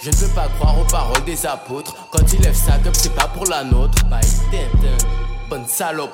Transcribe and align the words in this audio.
Je 0.00 0.10
ne 0.10 0.14
peux 0.14 0.34
pas 0.34 0.48
croire 0.58 0.78
aux 0.78 0.84
paroles 0.84 1.24
des 1.24 1.46
apôtres. 1.46 1.94
Quand 2.10 2.32
il 2.32 2.40
lève 2.40 2.54
sa 2.54 2.78
cup, 2.78 2.94
c'est 2.94 3.14
pas 3.14 3.28
pour 3.28 3.46
la 3.46 3.64
nôtre. 3.64 4.04
Bah, 4.10 4.20
bonne 5.50 5.66
salope. 5.66 6.12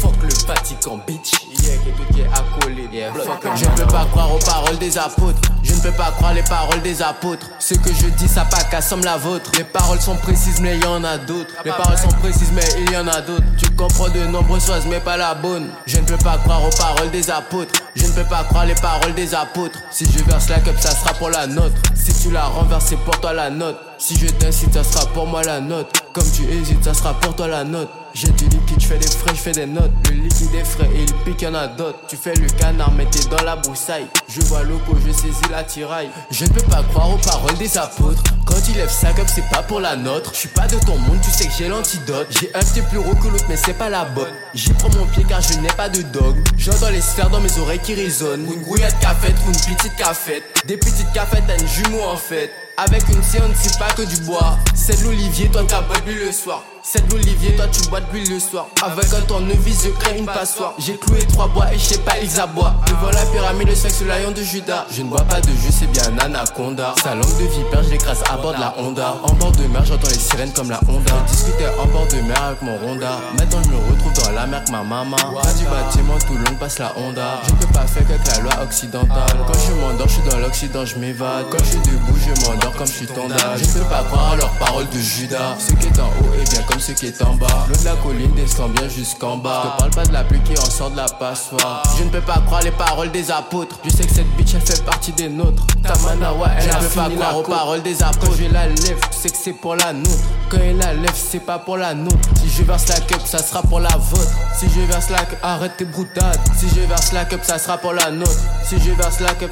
Fuck 0.00 0.14
le 0.22 0.46
Vatican, 0.46 1.00
bitch. 1.06 1.32
Yeah, 1.62 1.76
qui 2.12 2.20
est 2.20 2.26
accolé. 2.26 2.88
Yeah, 2.92 3.12
Je 3.54 3.64
ne 3.64 3.76
peux 3.76 3.86
pas 3.86 4.04
croire 4.04 4.34
aux 4.34 4.38
paroles 4.38 4.78
des 4.78 4.98
apôtres. 4.98 5.40
Je 5.62 5.72
ne 5.72 5.80
peux 5.80 5.92
pas 5.92 6.12
croire 6.12 6.34
les 6.34 6.42
paroles 6.42 6.82
des 6.82 7.02
apôtres. 7.02 7.46
Ce 7.58 7.74
que 7.74 7.92
je 7.92 8.06
dis, 8.08 8.28
ça 8.28 8.44
pas 8.44 8.62
qu'à 8.64 8.82
somme 8.82 9.02
la 9.02 9.16
vôtre. 9.16 9.50
Les 9.56 9.64
paroles 9.64 10.00
sont 10.00 10.16
précises, 10.16 10.60
mais 10.60 10.76
il 10.76 10.84
y 10.84 10.86
en 10.86 11.02
a 11.02 11.16
d'autres. 11.16 11.54
Les 11.64 11.72
paroles 11.72 11.98
sont 11.98 12.14
précises, 12.20 12.52
mais 12.52 12.64
il 12.78 12.92
y 12.92 12.96
en 12.96 13.08
a 13.08 13.20
d'autres. 13.22 13.44
Tu 13.58 13.70
comprends 13.70 14.10
de 14.10 14.26
nombreuses 14.26 14.66
choses, 14.66 14.86
mais 14.86 15.00
pas 15.00 15.16
la 15.16 15.34
bonne. 15.34 15.68
Je 15.86 15.98
ne 15.98 16.04
peux 16.04 16.18
pas 16.18 16.36
croire 16.38 16.62
aux 16.64 16.76
paroles 16.76 17.10
des 17.10 17.30
apôtres. 17.30 17.74
Je 17.96 18.04
ne 18.04 18.12
peux 18.12 18.24
pas 18.24 18.44
croire 18.44 18.66
les 18.66 18.74
paroles 18.74 19.14
des 19.14 19.34
apôtres. 19.34 19.78
Si 19.90 20.04
je 20.04 20.22
verse 20.24 20.50
la 20.50 20.60
cup, 20.60 20.74
ça 20.78 20.90
sera 20.90 21.14
pour 21.14 21.30
la 21.30 21.46
note. 21.46 21.72
Si 21.94 22.12
tu 22.22 22.30
la 22.30 22.44
renverses, 22.44 22.86
c'est 22.88 22.98
pour 22.98 23.18
toi 23.20 23.32
la 23.32 23.48
note. 23.48 23.78
Si 23.98 24.18
je 24.18 24.26
t'incite, 24.26 24.74
ça 24.74 24.84
sera 24.84 25.06
pour 25.06 25.26
moi 25.26 25.42
la 25.42 25.60
note. 25.60 25.90
Comme 26.12 26.30
tu 26.30 26.42
hésites, 26.44 26.84
ça 26.84 26.92
sera 26.92 27.14
pour 27.14 27.34
toi 27.34 27.48
la 27.48 27.64
note. 27.64 27.88
J'ai 28.12 28.28
du 28.28 28.44
liquide, 28.44 28.80
je 28.80 28.86
fais 28.86 28.98
des 28.98 29.06
frais, 29.06 29.32
je 29.34 29.40
fais 29.40 29.52
des 29.52 29.66
notes. 29.66 29.90
Le 30.08 30.16
liquide 30.16 30.54
est 30.54 30.64
frais 30.64 30.88
et 30.94 31.02
il 31.02 31.14
pique, 31.24 31.42
y'en 31.42 31.54
a. 31.54 31.68
Tu 32.08 32.16
fais 32.16 32.34
le 32.34 32.46
canard, 32.48 32.92
mais 32.92 33.04
t'es 33.06 33.28
dans 33.28 33.42
la 33.44 33.56
broussaille. 33.56 34.06
Je 34.28 34.40
vois 34.42 34.62
loco, 34.62 34.96
je 35.06 35.12
saisis 35.12 35.50
la 35.50 35.64
tiraille. 35.64 36.08
Je 36.30 36.44
ne 36.44 36.50
peux 36.50 36.62
pas 36.62 36.82
croire 36.82 37.10
aux 37.10 37.18
paroles 37.18 37.58
des 37.58 37.76
apôtres. 37.76 38.22
Quand 38.46 38.56
il 38.70 38.76
lève 38.76 38.90
sa 38.90 39.12
cup, 39.12 39.26
c'est 39.26 39.46
pas 39.50 39.62
pour 39.62 39.80
la 39.80 39.96
nôtre. 39.96 40.30
Je 40.32 40.38
suis 40.38 40.48
pas 40.48 40.66
de 40.66 40.78
ton 40.86 40.96
monde, 40.96 41.18
tu 41.22 41.30
sais 41.30 41.46
que 41.46 41.52
j'ai 41.58 41.68
l'antidote. 41.68 42.26
J'ai 42.30 42.50
un 42.54 42.60
petit 42.60 42.80
plus 42.80 43.00
gros 43.00 43.14
que 43.14 43.28
l'autre, 43.28 43.44
mais 43.50 43.56
c'est 43.56 43.76
pas 43.76 43.90
la 43.90 44.06
botte. 44.06 44.32
J'y 44.54 44.72
prends 44.72 44.88
mon 44.98 45.04
pied 45.06 45.24
car 45.28 45.42
je 45.42 45.58
n'ai 45.58 45.68
pas 45.68 45.90
de 45.90 46.00
dog. 46.00 46.36
J'entends 46.56 46.88
les 46.90 47.02
sphères 47.02 47.28
dans 47.28 47.40
mes 47.40 47.58
oreilles 47.58 47.80
qui 47.86 47.94
résonnent. 47.94 48.52
Une 48.52 48.62
grouillade 48.62 48.98
cafette 49.00 49.36
ou 49.46 49.50
une 49.50 49.76
petite 49.76 49.94
cafette. 49.96 50.42
Des 50.66 50.76
petites 50.76 51.12
cafettes, 51.12 51.44
t'as 51.46 51.56
une 51.56 51.68
jumeau 51.68 52.02
en 52.02 52.16
fait. 52.16 52.50
Avec 52.78 53.08
une 53.08 53.22
séance, 53.22 53.56
c'est 53.62 53.78
pas 53.78 53.90
que 53.94 54.02
du 54.02 54.20
bois. 54.22 54.58
C'est 54.74 55.00
de 55.00 55.04
l'olivier, 55.04 55.48
toi 55.48 55.62
t'as 55.66 55.80
bois 55.80 55.96
le 56.06 56.30
soir. 56.30 56.62
C'est 56.82 57.04
de 57.08 57.14
l'olivier, 57.14 57.56
toi 57.56 57.64
tu 57.72 57.88
bois 57.88 58.00
de 58.00 58.06
l'huile 58.12 58.34
le 58.34 58.38
soir. 58.38 58.66
Avec 58.84 59.12
un 59.12 59.22
tournevis, 59.22 59.84
je 59.84 59.90
crée 59.90 60.18
une 60.18 60.26
passoire. 60.26 60.74
J'ai 60.78 60.96
cloué 60.96 61.18
trois 61.32 61.48
bois 61.48 61.72
et 61.72 61.78
je 61.78 61.84
sais 61.84 61.98
pas, 61.98 62.12
ils 62.22 62.38
aboient. 62.38 62.74
Devant 62.86 63.10
la 63.10 63.24
pyramide, 63.26 63.68
le 63.68 63.74
sexe, 63.74 64.02
le 64.02 64.08
lion 64.08 64.30
de 64.30 64.42
Judas. 64.42 64.84
Je 64.94 65.02
ne 65.02 65.08
bois 65.08 65.24
pas 65.24 65.40
de 65.40 65.48
jus, 65.48 65.72
c'est 65.72 65.90
bien 65.90 66.16
anaconda. 66.18 66.94
Sa 67.02 67.14
langue 67.14 67.36
de 67.38 67.46
vipère, 67.48 67.82
je 67.82 67.90
l'écrase 67.90 68.22
à 68.30 68.36
bord 68.36 68.54
de 68.54 68.60
la 68.60 68.74
Honda. 68.78 69.16
En 69.24 69.32
bord 69.32 69.52
de 69.52 69.64
mer, 69.64 69.84
j'entends 69.84 70.08
les 70.08 70.18
sirènes 70.18 70.52
comme 70.52 70.70
la 70.70 70.80
Honda. 70.86 71.12
Discutais 71.26 71.68
en 71.80 71.86
bord 71.86 72.06
de 72.06 72.20
mer 72.20 72.40
avec 72.42 72.62
mon 72.62 72.76
Honda. 72.86 73.18
Maintenant, 73.38 73.62
je 73.64 73.70
me 73.70 73.76
retrouve 73.90 74.12
dans 74.22 74.32
la 74.32 74.46
mer 74.46 74.58
avec 74.58 74.70
ma 74.70 74.84
maman. 74.84 75.16
Pas 75.16 75.52
du 75.54 75.64
bâtiment, 75.64 76.18
tout 76.18 76.36
long 76.36 76.56
passe 76.60 76.78
la 76.78 76.92
Honda. 76.96 77.40
Je 77.46 77.52
ne 77.52 77.56
peux 77.56 77.72
pas 77.72 77.86
faire 77.86 78.06
qu'avec 78.06 78.26
la 78.28 78.38
loi 78.42 78.52
occidentale. 78.62 79.36
Quand 79.46 79.58
je 79.66 79.72
m'endors, 79.72 80.08
je 80.08 80.12
suis 80.12 80.30
dans 80.30 80.38
l'Occident, 80.38 80.84
je 80.84 80.96
m'évade. 80.98 81.46
Quand 81.50 81.58
je 81.64 81.70
suis 81.70 81.78
debout, 81.78 82.14
je 82.16 82.46
m'endors 82.46 82.65
comme 82.74 82.86
je 82.86 82.92
suis 82.92 83.06
tonda. 83.06 83.36
Je 83.56 83.64
ne 83.64 83.72
peux 83.72 83.88
pas 83.88 84.02
croire 84.04 84.32
à 84.32 84.36
leurs 84.36 84.50
paroles 84.58 84.88
de 84.88 84.98
Judas. 84.98 85.56
Ce 85.58 85.72
qui 85.72 85.86
est 85.86 86.00
en 86.00 86.06
haut 86.06 86.34
est 86.40 86.50
bien 86.50 86.62
comme 86.62 86.80
ce 86.80 86.92
qui 86.92 87.06
est 87.06 87.22
en 87.22 87.34
bas. 87.34 87.66
L'eau 87.68 87.76
de 87.76 87.84
la 87.84 87.94
colline 87.96 88.32
descend 88.34 88.72
bien 88.72 88.88
jusqu'en 88.88 89.36
bas. 89.36 89.62
Je 89.64 89.70
te 89.70 89.78
parle 89.78 89.90
pas 89.90 90.06
de 90.06 90.12
la 90.12 90.24
pluie 90.24 90.40
qui 90.40 90.58
en 90.58 90.64
sort 90.64 90.90
de 90.90 90.96
la 90.96 91.06
passoire. 91.06 91.82
Je 91.98 92.04
ne 92.04 92.10
peux 92.10 92.20
pas 92.20 92.40
croire 92.46 92.62
les 92.62 92.70
paroles 92.70 93.10
des 93.10 93.30
apôtres. 93.30 93.78
Je 93.84 93.90
sais 93.90 94.04
que 94.04 94.14
cette 94.14 94.36
bitch 94.36 94.54
elle 94.54 94.60
fait 94.60 94.84
partie 94.84 95.12
des 95.12 95.28
nôtres. 95.28 95.64
Ta 95.82 95.96
manawa, 95.98 96.48
elle 96.56 96.70
Je 96.70 96.76
ne 96.76 96.82
peux 96.82 96.88
pas 96.88 97.10
croire 97.10 97.38
aux 97.38 97.42
paroles 97.42 97.82
des 97.82 98.02
apôtres. 98.02 98.26
Quand 98.26 98.36
je 98.36 98.52
la 98.52 98.66
lève, 98.66 98.98
tu 99.10 99.18
sais 99.18 99.30
que 99.30 99.36
c'est 99.36 99.52
pour 99.52 99.76
la 99.76 99.92
nôtre. 99.92 100.10
Quand 100.48 100.58
elle 100.58 100.78
la 100.78 100.94
lève, 100.94 101.14
c'est 101.14 101.44
pas 101.44 101.58
pour 101.58 101.76
la 101.76 101.94
nôtre. 101.94 102.16
Si 102.42 102.50
je 102.50 102.62
verse 102.62 102.88
la 102.88 103.00
cup, 103.00 103.20
ça 103.24 103.38
sera 103.38 103.62
pour 103.62 103.80
la 103.80 103.96
vôtre. 103.96 104.30
Si 104.58 104.66
je 104.68 104.80
verse 104.86 105.10
la 105.10 105.24
cup, 105.24 105.38
arrête 105.42 105.76
tes 105.76 105.84
broutades. 105.84 106.40
Si 106.56 106.66
je 106.68 106.80
verse 106.86 107.12
la 107.12 107.24
cup, 107.24 107.40
ça 107.42 107.58
sera 107.58 107.78
pour 107.78 107.92
la 107.92 108.10
nôtre. 108.10 108.40
Si 108.64 108.76
je 108.80 108.90
verse 108.92 109.20
la 109.20 109.34
cup, 109.34 109.50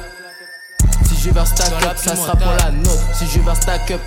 je 1.25 1.31
verse 1.31 1.55
ta 1.55 1.65
cup, 1.65 1.97
ça 1.97 2.15
sera 2.15 2.35
pour 2.35 2.51
la 2.51 2.71
nôtre. 2.71 3.15
Si 3.15 3.25
je 3.25 3.39
verse 3.39 3.59
ta 3.61 3.79
cup, 3.79 4.01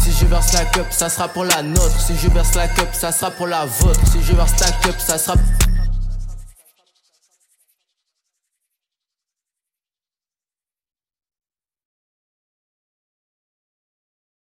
si 0.00 0.12
je 0.12 0.26
verse 0.26 0.52
la 0.52 0.64
cup, 0.66 0.86
ça 0.90 1.08
sera 1.08 1.26
pour 1.26 1.44
la 1.44 1.62
nôtre. 1.62 2.00
Si 2.00 2.16
je 2.16 2.28
verse 2.28 2.54
la 2.54 2.68
cup, 2.68 2.88
ça 2.92 3.10
sera 3.10 3.30
pour 3.32 3.48
la 3.48 3.64
vôtre. 3.64 4.00
Si 4.12 4.22
je 4.22 4.32
verse 4.32 4.54
ta 4.54 4.70
cup, 4.70 4.94
ça 4.98 5.18
sera 5.18 5.34